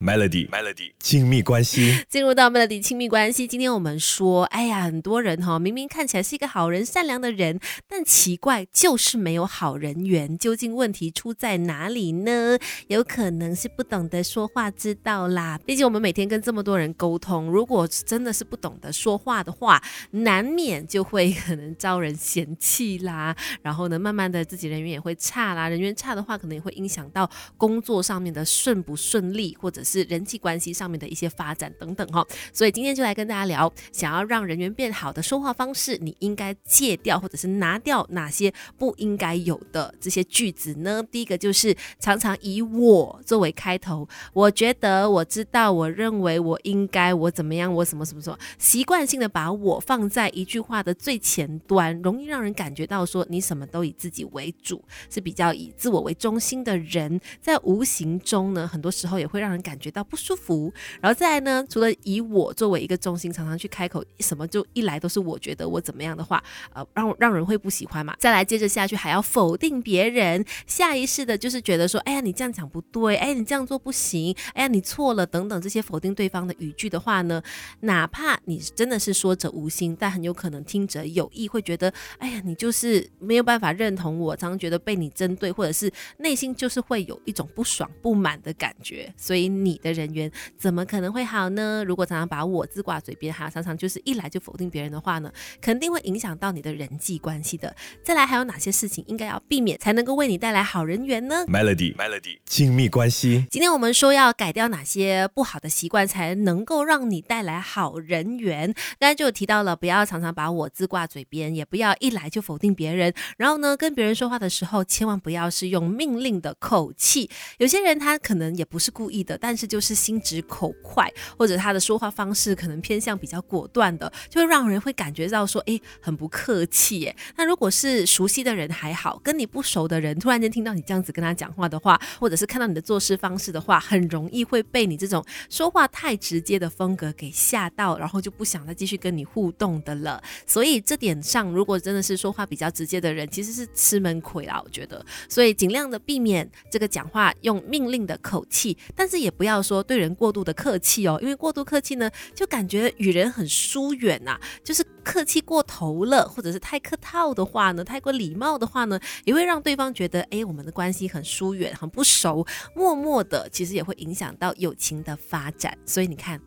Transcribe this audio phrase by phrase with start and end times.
[0.00, 1.94] Melody，Melody，亲密关系。
[2.08, 10.38] 进入到 Melody 亲密关系，今天我们说，哎呀，很多人哈，明明看起来是一个好人、善良的人，但奇怪就是没有好人缘。
[10.38, 12.58] 究竟问题出在哪里呢？
[12.86, 15.60] 有可能是不懂得说话之道啦。
[15.66, 19.82] 毕竟我们每天跟这么多人沟通，如果真的是不懂得说话的话，
[20.12, 23.36] 难免就会可能招人嫌弃啦。
[23.60, 25.68] 然后呢，慢慢的自己人缘也会差啦。
[25.68, 30.06] 人缘差的话，可能也会影响到工作上面的顺不顺利，或者是。
[30.10, 41.02] 人际关系上面的一些发展等等哈，所以今天就来跟大家聊，想要让人缘变好的说话方式，你应该戒掉或者是拿掉哪些不应该有的这些句子呢？
[41.10, 59.79] 第一个就是常常以我作为开头，我觉得我知道，我认为我应该我怎么样，我什么什么什么，习惯性的把我放在一句话的最前端，容易让人感觉到说你什么都以自己为主，是比较以自我为中心的人，在无形中呢，很多时候也会让人感。
[59.80, 61.64] 觉到不舒服，然后再来呢？
[61.68, 66.42] 除了以我作为一个中心，常常去开口，什么就一来都是我觉得我怎么样的话，
[66.74, 68.14] 呃，让让人会不喜欢嘛。
[68.18, 77.42] 再来接着下去还要否定别人，下意识的就是觉得说，哎呀，你这样讲不对，哎，你这样做不行，哎呀，你错了等等这些否定对方的语句的话呢，
[77.80, 89.69] 哪怕你真的是说者无心，但很有可能听者有意，会觉得，哎呀，你就是没有办法认同我，常常觉得被你针对，或者是内心就是会有一种不爽不满的感觉，所以你。
[89.70, 91.84] 你的人缘怎么可能会好呢？
[91.86, 97.72] 如果常常把我字挂嘴边，还常常就是一来就否定别人的话呢，肯定会影响到你的人际关系的。
[98.02, 103.46] 再来，还有哪些事情应该要避免，才能够为你带来好人缘呢？Melody，Melody，亲密关系。
[103.48, 108.74] 今天我们说要改掉哪些不好的习惯，才能够让你带来好人缘？
[108.98, 113.14] 刚才就有提到了，不要常常把我字挂嘴边，也不要一来就否定别人。
[113.36, 117.30] 然后呢，跟别人说话的时候，千万不要是用命令的口气。
[117.58, 119.59] 有些人他可能也不是故意的，但是。
[119.60, 127.14] 是就是心直口快，或者他的说话方式可能偏向比较果断的，就会让人会感觉到说，哎，很不客气耶。
[127.36, 140.22] 那如果是熟悉的人还好，跟你不熟的人，突然间听到你这样子跟他讲话的话，或者是看到你的做事方式的话，很容易会被你这种说话太直接的风格给吓到，然后就不想再继续跟你互动的了。
[140.46, 145.04] 所以这点上，如果真的是说话比较直接的人，其实是吃闷亏啦，我觉得。
[145.28, 149.49] 所以尽量的避免这个讲话用命令的口气，但是也不要。
[149.50, 154.38] 要说对人过度的客气哦，因为过度客气呢，就感觉与人很疏远呐。
[154.62, 165.76] 就是客气过头了，或者是太客套的话呢，太过礼貌的话呢，也会让对方觉得，哎，我们的关系很疏远，很不熟，默默的，其实也会影响到友情的发展。
[165.84, 166.40] 所以你看，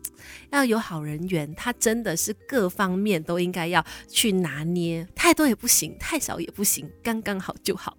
[0.50, 7.92] 要有好人缘，他真的是各方面都应该要去拿捏，太多也不行，太少也不行，刚刚好就好。